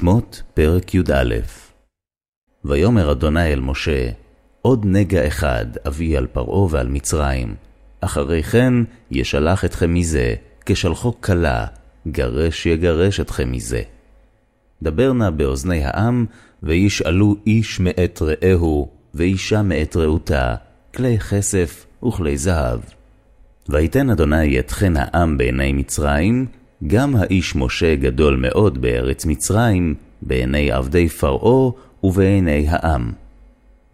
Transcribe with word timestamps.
שמות 0.00 0.42
פרק 0.54 0.94
י"א 0.94 1.34
ויאמר 2.64 3.12
אדוני 3.12 3.52
אל 3.52 3.60
משה, 3.60 4.10
עוד 4.62 4.86
נגע 4.86 5.26
אחד 5.26 5.66
אביא 5.86 6.18
על 6.18 6.26
פרעה 6.26 6.66
ועל 6.70 6.88
מצרים, 6.88 7.54
אחרי 8.00 8.42
כן 8.42 8.74
ישלח 9.10 9.64
אתכם 9.64 9.94
מזה, 9.94 10.34
כשלחו 10.66 11.20
כלה, 11.20 11.66
גרש 12.08 12.66
יגרש 12.66 13.20
אתכם 13.20 13.52
מזה. 13.52 13.82
דבר 14.82 15.12
נא 15.12 15.30
באוזני 15.30 15.84
העם, 15.84 16.26
וישאלו 16.62 17.36
איש 17.46 17.80
מאת 17.80 18.22
רעהו, 18.22 18.88
ואישה 19.14 19.62
מאת 19.62 19.96
רעותה, 19.96 20.54
כלי 20.94 21.18
כסף 21.18 21.86
וכלי 22.04 22.38
זהב. 22.38 22.80
ויתן 23.68 24.10
אדוני 24.10 24.58
את 24.60 24.70
חן 24.70 24.94
העם 24.96 25.38
בעיני 25.38 25.72
מצרים, 25.72 26.46
גם 26.86 27.16
האיש 27.16 27.56
משה 27.56 27.94
גדול 27.94 28.36
מאוד 28.36 28.80
בארץ 28.80 29.26
מצרים, 29.26 29.94
בעיני 30.22 30.70
עבדי 30.70 31.08
פרעה 31.08 31.70
ובעיני 32.02 32.66
העם. 32.68 33.12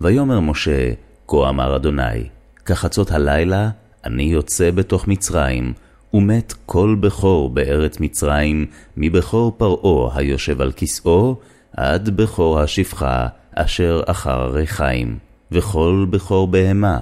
ויאמר 0.01 0.41
משה, 0.41 0.93
כה 1.29 1.49
אמר 1.49 1.77
אדוני, 1.77 2.23
כחצות 2.67 3.11
הלילה 3.11 3.71
אני 4.05 4.23
יוצא 4.23 4.71
בתוך 4.71 5.09
מצרים, 5.09 5.73
ומת 6.15 6.55
כל 6.67 6.97
בכור 7.01 7.51
בארץ 7.51 8.01
מצרים, 8.01 8.67
מבכור 8.97 9.53
פרעה 9.57 10.19
היושב 10.19 10.61
על 10.61 10.73
כסאו, 10.77 11.37
עד 11.77 12.17
בכור 12.17 12.61
השפחה 12.61 13.27
אשר 13.55 14.01
אחר 14.07 14.41
הרחיים, 14.41 15.19
וכל 15.53 16.07
בכור 16.11 16.49
בהמה. 16.49 16.99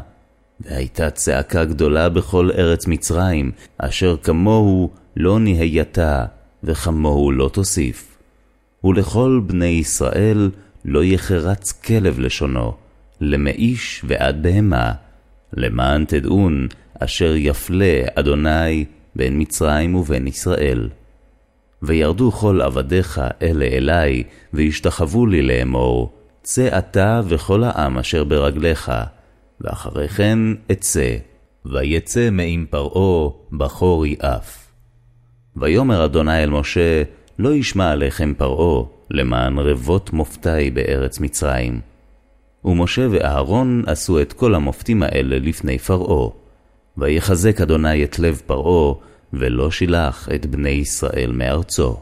והייתה 0.60 1.10
צעקה 1.10 1.64
גדולה 1.64 2.08
בכל 2.08 2.50
ארץ 2.58 2.86
מצרים, 2.86 3.52
אשר 3.78 4.16
כמוהו 4.22 4.90
לא 5.16 5.38
נהייתה, 5.38 6.24
וכמוהו 6.64 7.32
לא 7.32 7.50
תוסיף. 7.52 8.16
ולכל 8.84 9.40
בני 9.46 9.66
ישראל 9.66 10.50
לא 10.84 11.04
יחרץ 11.04 11.72
כלב 11.72 12.18
לשונו, 12.18 12.72
למאיש 13.20 14.05
ועד 14.08 14.42
בהמה, 14.42 14.92
למען 15.52 16.05
תדעון 16.05 16.68
אשר 17.00 17.34
יפלה 17.36 18.02
אדוני 18.14 18.84
בין 19.16 19.41
מצרים 19.41 19.94
ובין 19.94 20.27
ישראל. 20.27 20.89
וירדו 21.83 22.33
כל 22.33 22.61
עבדיך 22.61 23.20
אלה 23.42 23.64
אלי, 23.64 24.22
וישתחוו 24.52 25.27
לי 25.27 25.42
לאמור, 25.42 26.12
צא 26.42 26.78
אתה 26.78 27.20
וכל 27.24 27.64
העם 27.64 27.98
אשר 27.98 28.24
ברגליך, 28.24 28.92
ואחרי 29.60 30.08
כן 30.08 30.38
אצא, 30.72 31.16
ויצא 31.66 32.30
מעם 32.30 32.66
פרעה 32.70 33.30
בכור 33.52 34.06
יעף. 34.06 34.69
ויאמר 35.56 36.05
אדוני 36.05 36.42
אל 36.42 36.50
משה, 36.50 37.02
לא 37.38 37.55
ישמע 37.55 37.91
עליכם 37.91 38.33
פרעה, 38.36 38.84
למען 39.11 39.58
רבות 39.58 40.12
מופתי 40.12 40.70
בארץ 40.70 41.20
מצרים. 41.20 41.80
ומשה 42.64 43.06
ואהרון 43.11 43.83
עשו 43.86 44.20
את 44.20 44.33
כל 44.33 44.55
המופתים 44.55 45.02
האלה 45.02 45.38
לפני 45.38 45.78
פרעה. 45.78 46.30
ויחזק 46.96 47.61
אדוני 47.61 48.05
את 48.05 48.18
לב 48.18 48.42
פרעה, 48.46 48.94
ולא 49.33 49.70
שילח 49.70 50.28
את 50.34 50.46
בני 50.46 50.68
ישראל 50.68 51.33
מארצו. 51.33 51.96